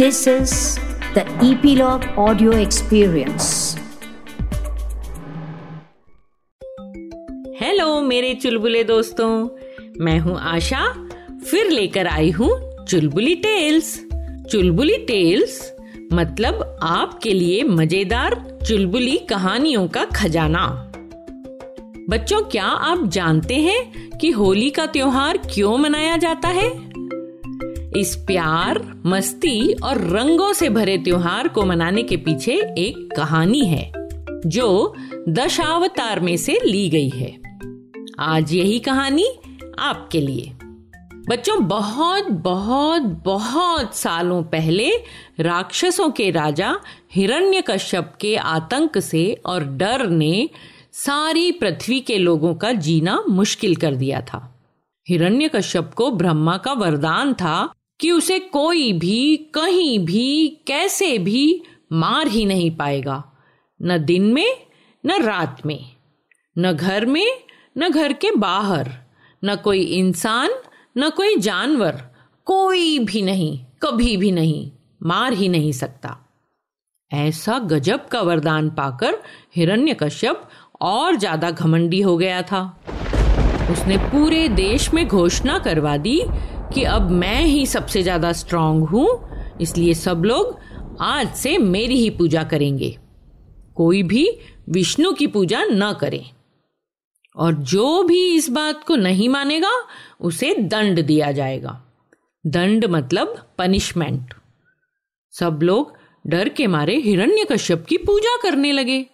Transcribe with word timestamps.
This 0.00 0.18
is 0.28 0.52
the 1.14 1.22
Epilogue 1.46 2.04
Audio 2.18 2.52
Experience. 2.52 3.48
Hello 7.60 8.00
मेरे 8.00 8.34
चुलबुले 8.34 8.84
दोस्तों। 8.84 9.48
मैं 10.00 10.18
हूँ 10.18 10.38
आशा। 10.40 11.08
फिर 11.50 11.70
लेकर 11.70 12.06
आई 12.06 12.30
हूँ 12.30 12.50
चुलबुली 12.84 13.34
टेल्स 13.34 14.06
चुलबुली 14.50 14.96
टेल्स 14.96 15.72
मतलब 16.12 16.78
आपके 16.82 17.32
लिए 17.32 17.62
मज़ेदार 17.62 18.58
चुलबुली 18.68 19.18
कहानियों 19.18 19.88
का 19.88 20.04
खजाना। 20.04 20.92
बच्चों, 22.10 22.42
क्या 22.42 22.66
आप 22.66 23.06
जानते 23.06 23.54
हैं 23.54 24.10
कि 24.18 24.30
होली 24.30 24.70
का 24.70 24.86
त्योहार 24.86 25.36
क्यों 25.36 25.78
मनाया 25.78 26.16
जाता 26.16 26.48
है? 26.48 26.90
इस 27.96 28.16
प्यार, 28.16 29.02
मस्ती 29.06 29.72
और 29.72 30.00
रंगों 30.00 30.52
से 30.52 30.68
भरे 30.68 30.98
त्योहार 30.98 31.48
को 31.48 31.64
मनाने 31.64 32.02
के 32.02 32.16
पीछे 32.16 32.52
एक 32.56 33.16
कहानी 33.16 33.64
है, 33.64 33.92
जो 34.46 34.94
दशावतार 35.28 36.20
में 36.20 36.36
से 36.36 36.60
ली 36.64 36.88
गई 36.90 37.08
है। 37.08 37.40
आज 38.18 38.52
यही 38.52 38.78
कहानी 38.78 39.26
आपके 39.78 40.20
लिए। 40.20 40.52
बच्चों, 41.28 41.68
बहुत 41.68 42.24
बहुत 42.24 43.02
बहुत 43.02 43.96
सालों 43.96 44.42
पहले 44.42 44.90
राक्षसों 45.40 46.10
के 46.10 46.30
राजा 46.30 46.76
हिरण्यकश्यप 47.12 48.12
के 48.20 48.36
आतंक 48.36 48.98
से 48.98 49.40
और 49.46 49.64
डर 49.64 50.08
ने 50.08 50.50
सारी 50.92 51.52
पृथ्वी 51.52 52.00
के 52.00 52.18
लोगों 52.18 52.54
का 52.54 52.72
जीना 52.72 53.24
मुश्किल 53.28 53.76
कर 53.76 53.94
दिया 53.94 54.20
था। 54.20 54.56
हिरण्यकश्यप 55.08 55.90
को 55.96 56.10
ब्रह्मा 56.10 56.56
का 56.56 56.72
वरदान 56.72 57.34
था 57.34 57.72
कि 58.00 58.10
उसे 58.10 58.38
कोई 58.38 58.92
भी, 58.92 59.36
कहीं 59.36 59.98
भी, 59.98 60.48
कैसे 60.66 61.18
भी 61.18 61.62
मार 61.92 62.26
ही 62.26 62.44
नहीं 62.44 62.76
पाएगा। 62.76 63.24
न 63.82 63.98
दिन 63.98 64.22
में, 64.22 64.56
न 65.06 65.22
रात 65.22 65.66
में। 65.66 65.90
न 66.58 66.72
घर 66.72 67.06
में, 67.06 67.40
न 67.78 67.88
घर 67.88 68.12
के 68.12 68.30
बाहर। 68.30 68.90
न 69.44 69.56
कोई 69.56 69.80
इंसान, 69.80 70.50
न 70.98 71.10
कोई 71.10 71.36
जानवर, 71.36 72.02
कोई 72.44 72.98
भी 72.98 73.22
नहीं, 73.22 73.64
कभी 73.82 74.16
भी 74.16 74.32
नहीं, 74.32 74.70
मार 75.02 75.32
ही 75.32 75.48
नहीं 75.48 75.72
सकता। 75.72 76.16
ऐसा 77.12 77.58
गजब 77.58 78.08
का 78.08 78.20
वरदान 78.20 78.70
पाकर 78.70 79.22
हिरण्यकश्यप 79.56 80.48
और 80.80 81.16
ज़्यादा 81.16 81.50
घमंडी 81.50 82.00
हो 82.00 82.16
गया 82.16 82.42
था। 82.42 82.84
उसने 83.70 83.96
पूरे 83.96 84.48
देश 84.48 84.94
में 84.94 85.08
घोषणा 85.08 85.58
करवा 85.58 85.96
दी 85.96 86.20
कि 86.74 86.82
अब 86.82 87.10
मैं 87.10 87.42
ही 87.42 87.66
सबसे 87.66 88.02
ज़्यादा 88.02 88.32
स्ट्रांग 88.32 88.82
हूँ, 88.82 89.08
इसलिए 89.60 89.94
सब 89.94 90.22
लोग 90.24 90.58
आज 91.00 91.34
से 91.34 91.58
मेरी 91.58 91.94
ही 91.94 92.10
पूजा 92.10 92.42
करेंगे। 92.42 92.96
कोई 93.74 94.02
भी 94.02 94.28
विष्णु 94.68 95.12
की 95.12 95.26
पूजा 95.26 95.64
न 95.64 95.92
करे। 96.00 96.24
और 97.36 97.54
जो 97.54 98.02
भी 98.02 98.34
इस 98.34 98.48
बात 98.50 98.84
को 98.84 98.96
नहीं 98.96 99.28
मानेगा, 99.28 99.70
उसे 100.20 100.54
दंड 100.54 101.02
दिया 101.02 101.32
जाएगा। 101.32 101.80
दंड 102.46 102.84
मतलब 102.84 103.34
पनिशमेंट 103.58 104.34
सब 105.34 105.60
लोग 105.62 105.92
डर 106.26 106.48
के 106.48 106.66
मारे 106.66 106.96
हिरण्यकश्यप 106.96 107.84
की 107.88 107.96
पूजा 107.96 108.36
करने 108.42 108.72
लगे। 108.72 109.06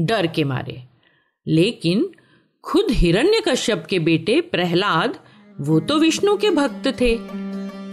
डर 0.00 0.26
के 0.26 0.44
मारे। 0.44 0.82
लेकिन 1.46 2.10
खुद 2.64 2.90
हिरण्यकश्यप 2.90 3.86
के 3.90 3.98
बेटे 3.98 4.40
प्रहलाद 4.40 5.18
वो 5.60 5.80
तो 5.80 5.98
विष्णु 5.98 6.36
के 6.36 6.50
भक्त 6.50 7.00
थे। 7.00 7.18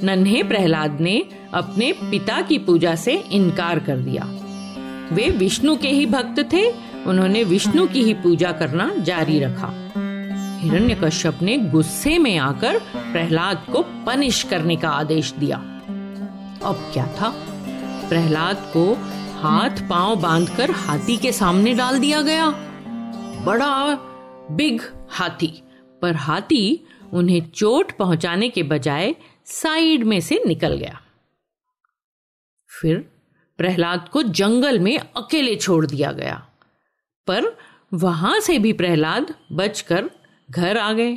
नन्हे 0.05 0.43
प्रहलाद 0.43 0.97
ने 1.01 1.25
अपने 1.53 1.91
पिता 1.91 2.41
की 2.41 2.57
पूजा 2.57 2.95
से 2.95 3.15
इनकार 3.15 3.79
कर 3.79 3.97
दिया। 3.97 4.23
वे 5.15 5.29
विष्णु 5.29 5.77
के 5.77 5.87
ही 5.87 6.05
भक्त 6.05 6.53
थे, 6.53 6.71
उन्होंने 7.07 7.43
विष्णु 7.43 7.87
की 7.87 8.03
ही 8.03 8.13
पूजा 8.13 8.51
करना 8.51 8.95
जारी 8.99 9.39
रखा। 9.39 9.67
हिरण्यकश्यप 10.59 11.39
ने 11.41 11.57
गुस्से 11.57 12.17
में 12.17 12.37
आकर 12.37 12.79
प्रहलाद 12.79 13.65
को 13.71 13.81
पनिश 13.81 14.43
करने 14.43 14.75
का 14.75 14.89
आदेश 14.89 15.33
दिया। 15.33 15.57
अब 16.63 16.89
क्या 16.93 17.07
था? 17.07 17.29
प्रहलाद 18.09 18.71
को 18.77 18.93
हाथ 19.41 19.89
पाँव 19.89 20.15
बांधकर 20.15 20.71
हाथी 20.71 21.17
के 21.17 21.31
सामने 21.31 21.73
डाल 21.73 21.99
दिया 21.99 22.21
गया। 22.21 22.49
बड़ा, 23.45 23.95
बिग 24.51 24.81
हाथी। 25.09 25.61
पर 26.01 26.15
हाथी 26.15 26.84
उन्हें 27.13 27.41
चोट 27.49 27.91
पहुँचाने 27.91 28.49
के 28.49 28.63
बजाय 28.63 29.15
साइड 29.45 30.03
में 30.03 30.19
से 30.21 30.41
निकल 30.47 30.75
गया। 30.75 31.01
फिर 32.69 32.97
प्रहलाद 33.57 34.09
को 34.09 34.23
जंगल 34.23 34.79
में 34.79 34.97
अकेले 34.97 35.55
छोड़ 35.55 35.85
दिया 35.85 36.11
गया। 36.11 36.35
पर 37.27 37.57
वहाँ 37.93 38.39
से 38.39 38.59
भी 38.59 38.73
प्रहलाद 38.73 39.33
बचकर 39.51 40.09
घर 40.51 40.77
आ 40.77 40.93
गए। 40.93 41.15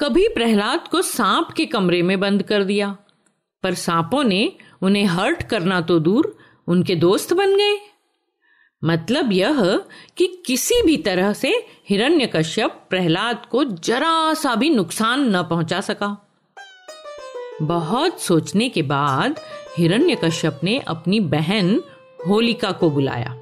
कभी 0.00 0.28
प्रहलाद 0.28 0.88
को 0.88 1.02
सांप 1.02 1.50
के 1.56 1.66
कमरे 1.66 2.02
में 2.02 2.20
बंद 2.20 2.42
कर 2.42 2.64
दिया, 2.64 2.96
पर 3.62 3.74
सांपों 3.74 4.24
ने 4.24 4.52
उन्हें 4.82 5.04
हर्ट 5.04 5.42
करना 5.42 5.80
तो 5.80 5.98
दूर 5.98 6.36
उनके 6.66 6.96
दोस्त 6.96 7.32
बन 7.32 7.56
गए। 7.56 7.78
मतलब 8.84 9.32
यह 9.32 9.80
कि 10.16 10.26
किसी 10.46 10.82
भी 10.82 10.96
तरह 10.96 11.32
से 11.32 11.66
हिरण्यकश्यप 11.88 12.80
प्रहलाद 12.90 13.46
को 13.50 13.64
जरा 13.64 14.34
सा 14.34 14.54
भी 14.54 14.70
नुकसान 14.70 15.36
न 15.36 15.42
पहुँचा 15.42 15.80
सका। 15.80 16.16
बहुत 17.62 18.20
सोचने 18.20 18.68
के 18.68 18.82
बाद 18.82 19.40
हिरण्यकश्यप 19.78 20.60
ने 20.64 20.78
अपनी 20.78 21.20
बहन 21.20 21.82
होलिका 22.28 22.72
को 22.72 22.90
बुलाया। 22.90 23.40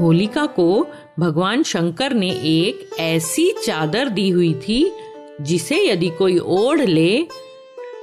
होलिका 0.00 0.46
को 0.46 0.86
भगवान 1.18 1.62
शंकर 1.62 2.12
ने 2.12 2.30
एक 2.30 3.00
ऐसी 3.00 3.50
चादर 3.66 4.08
दी 4.08 4.28
हुई 4.30 4.54
थी, 4.54 4.92
जिसे 5.40 5.88
यदि 5.88 6.10
कोई 6.10 6.38
ओढ़ 6.38 6.80
ले 6.80 7.22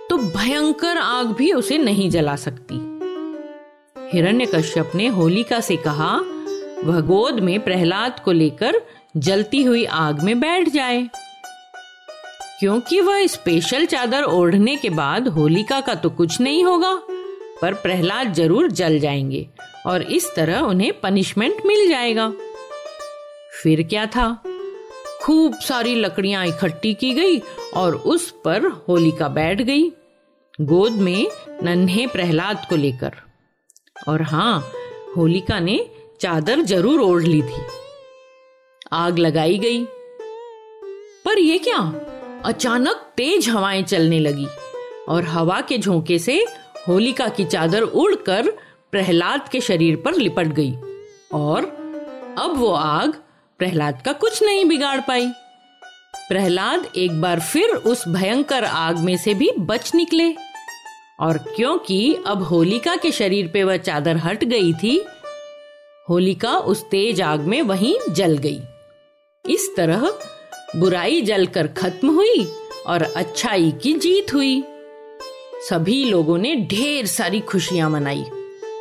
तो 0.09 0.17
भयंकर 0.17 0.97
आग 0.97 1.27
भी 1.27 1.51
उसे 1.53 1.77
नहीं 1.77 2.09
जला 2.09 2.35
सकती। 2.35 2.94
हिरण्यकश्यप 4.13 4.91
ने 4.95 5.07
होलिका 5.07 5.59
से 5.59 5.75
कहा, 5.77 6.15
वह 6.83 6.99
गोद 6.99 7.39
में 7.39 7.59
प्रहलाद 7.59 8.19
को 8.19 8.31
लेकर 8.31 8.81
जलती 9.17 9.63
हुई 9.63 9.85
आग 9.85 10.21
में 10.23 10.39
बैठ 10.39 10.69
जाए। 10.69 11.09
क्योंकि 12.59 12.99
वह 13.01 13.25
स्पेशल 13.27 13.85
चादर 13.85 14.23
ओढ़ने 14.23 14.75
के 14.75 14.89
बाद 14.89 15.27
होलिका 15.27 15.81
का 15.81 15.95
तो 15.95 16.09
कुछ 16.09 16.39
नहीं 16.41 16.63
होगा, 16.63 16.95
पर 17.61 17.73
प्रहलाद 17.73 18.33
ज़रूर 18.33 18.71
जल 18.71 18.99
जाएँगे 18.99 19.47
और 19.85 20.01
इस 20.01 20.33
तरह 20.35 20.59
उन्हें 20.59 20.91
पनिशमेंट 21.01 21.65
मिल 21.65 21.89
जाएगा। 21.89 22.33
फिर 23.63 23.83
क्या 23.83 24.05
था? 24.05 24.43
खूब 25.21 25.53
सारी 25.55 25.95
लकड़ियाँ 25.95 26.45
इकट्ठी 26.47 26.93
की 26.93 27.13
गई 27.13 27.41
और 27.73 27.95
उस 27.95 28.31
पर 28.45 28.67
होलिका 28.87 29.27
बैठ 29.27 29.61
गई, 29.61 29.91
गोद 30.61 30.91
में 30.91 31.27
नन्हे 31.63 32.07
प्रहलाद 32.07 32.65
को 32.69 32.75
लेकर। 32.75 33.11
और 33.95 34.21
हाँ 34.21 34.59
होलिका 35.17 35.59
ने 35.59 35.79
चादर 36.21 36.61
ज़रूर 36.61 37.01
ओढ़ 37.01 37.23
ली 37.23 37.41
थी। 37.41 37.61
आग 38.93 39.17
लगाई 39.19 39.57
गई। 39.57 39.83
पर 41.25 41.39
ये 41.39 41.57
क्या? 41.57 41.79
अचानक 42.45 43.05
तेज 43.17 43.49
हवाएँ 43.49 43.83
चलने 43.83 44.19
लगी 44.19 44.47
और 45.09 45.25
हवा 45.25 45.59
के 45.61 45.77
झोंके 45.77 46.19
से 46.19 46.45
होलिका 46.87 47.27
की 47.27 47.45
चादर 47.45 47.81
उड़कर 47.81 48.49
प्रहलाद 48.91 49.49
के 49.49 49.61
शरीर 49.61 49.95
पर 49.95 50.15
लिपट 50.15 50.47
गई 50.59 50.73
और 51.33 51.65
अब 52.39 52.53
वो 52.57 52.71
आग 52.71 53.15
प्रहलाद 53.59 54.01
का 54.05 54.13
कुछ 54.13 54.41
नहीं 54.43 54.65
बिगाड़ 54.65 54.99
पाई। 54.99 55.27
प्रहलाद 56.29 56.87
एक 56.95 57.21
बार 57.21 57.39
फिर 57.39 57.69
उस 57.69 58.07
भयंकर 58.07 58.65
आग 58.65 58.97
में 58.97 59.15
से 59.17 59.33
भी 59.33 59.51
बच 59.59 59.91
निकले। 59.95 60.29
और 61.19 61.37
क्योंकि 61.37 62.15
अब 62.25 62.41
होलिका 62.43 62.95
के 62.95 63.11
शरीर 63.11 63.47
पे 63.47 63.63
वह 63.63 63.77
चादर 63.77 64.17
हट 64.17 64.43
गई 64.43 64.73
थी, 64.73 65.01
होलिका 66.09 66.57
उस 66.57 66.83
तेज 66.89 67.21
आग 67.21 67.39
में 67.39 67.61
वहीं 67.61 67.95
जल 68.13 68.37
गई। 68.37 68.59
इस 69.45 69.75
तरह 69.77 70.11
बुराई 70.75 71.21
जलकर 71.21 71.67
खत्म 71.67 72.09
हुई 72.09 72.45
और 72.87 73.01
अच्छाई 73.01 73.71
की 73.71 73.93
जीत 73.93 74.33
हुई। 74.33 74.63
सभी 75.69 76.03
लोगों 76.03 76.37
ने 76.37 76.55
ढेर 76.55 77.05
सारी 77.05 77.39
खुशियाँ 77.39 77.89
मनाई। 77.89 78.23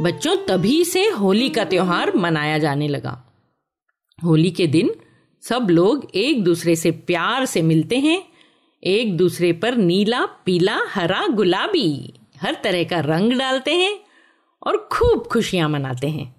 बच्चों, 0.02 0.36
तभी 0.36 0.84
से 0.84 1.08
होली 1.08 1.48
का 1.48 1.64
त्योहार 1.64 2.16
मनाया 2.16 2.58
जाने 2.58 2.88
लगा। 2.88 3.20
होली 4.24 4.50
के 4.50 4.66
दिन 4.66 4.94
सब 5.42 5.66
लोग 5.70 6.10
एक 6.14 6.44
दूसरे 6.44 6.76
से 6.76 6.90
प्यार 6.90 7.46
से 7.46 7.62
मिलते 7.62 7.98
हैं, 7.98 8.22
एक 8.82 9.16
दूसरे 9.16 9.52
पर 9.52 9.76
नीला, 9.76 10.24
पीला, 10.26 10.78
हरा, 10.88 11.26
गुलाबी। 11.26 12.14
हर 12.40 12.56
तरह 12.64 12.84
का 12.84 13.00
रंग 13.00 13.32
डालते 13.32 13.74
हैं 13.74 13.98
और 14.62 14.88
खूब 14.92 15.26
खुशियाँ 15.26 15.68
मनाते 15.68 16.08
हैं। 16.08 16.34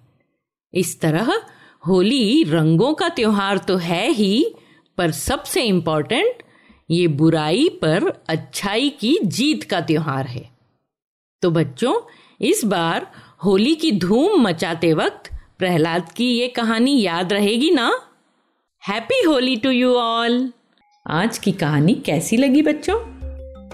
इस 0.74 1.00
तरह 1.00 1.42
होली 1.86 2.42
रंगों 2.44 2.94
का 2.94 3.08
त्योहार 3.08 3.58
तो 3.58 3.76
है 3.76 4.10
ही, 4.10 4.54
पर 4.98 5.10
सबसे 5.10 5.62
इंपॉर्टेंट 5.62 6.42
ये 6.90 7.06
बुराई 7.08 7.68
पर 7.68 8.24
अच्छाई 8.28 8.88
की 8.90 9.18
जीत 9.24 9.62
का 9.62 9.80
त्योहार 9.80 10.26
है। 10.26 10.50
तो 11.42 11.50
बच्चों, 11.50 11.94
इस 12.40 12.64
बार 12.64 13.10
होली 13.44 13.74
की 13.74 13.92
धूम 13.92 14.40
मचाते 14.42 14.92
वक्त 14.94 15.30
प्रहलाद 15.58 16.12
की 16.12 16.30
ये 16.38 16.48
कहानी 16.48 17.00
याद 17.02 17.32
रहेगी 17.32 17.70
ना? 17.70 18.00
Happy 18.88 19.22
Holi 19.22 19.56
to 19.56 19.70
you 19.70 19.94
all 19.94 20.52
आज 21.06 21.38
की 21.38 21.52
कहानी 21.52 21.94
कैसी 21.94 22.36
लगी 22.36 22.62
बच्चों? 22.62 23.15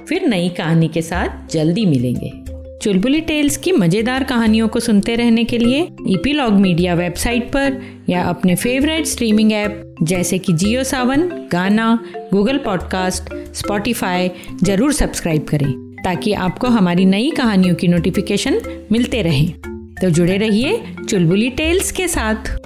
फिर 0.09 0.27
नई 0.29 0.49
कहानी 0.49 0.89
के 0.89 1.03
साथ 1.03 1.53
जल्दी 1.53 1.87
मिलेंगे। 1.87 2.31
चुलबुली 2.83 3.21
टेल्स 3.21 3.57
की 3.57 3.73
मज़ेदार 3.73 4.25
कहानियों 4.25 4.69
को 4.69 4.81
सुनते 4.81 5.15
रहने 5.15 5.45
के 5.45 5.59
लिए 5.59 5.81
ईपीलॉग 6.09 6.53
मीडिया 6.53 6.95
वेबसाइट 6.95 7.45
पर 7.49 7.81
या 8.09 8.23
अपने 8.23 8.55
फेवरेट 8.55 9.07
स्ट्रीमिंग 9.07 9.53
ऐप 9.53 9.95
जैसे 10.03 10.39
कि 10.39 10.53
Jio 10.53 10.85
Saavn, 10.85 11.29
Gaana, 11.53 11.99
Google 12.33 12.59
podcast, 12.59 13.35
Spotify 13.55 14.31
ज़रूर 14.63 14.93
सब्सक्राइब 14.93 15.45
करें 15.45 15.73
ताकि 16.05 16.33
आपको 16.33 16.69
हमारी 16.69 17.05
नई 17.05 17.31
कहानियों 17.31 17.75
की 17.75 17.89
नोटिफिकेशन 17.89 18.61
मिलते 18.93 19.23
रहें। 19.23 19.53
तो 20.03 20.11
जुड़े 20.11 20.37
रहिए 20.37 20.83
चुलबुली 21.09 21.51
टेल्स 21.51 21.93
के 21.93 22.09
साथ। 22.09 22.57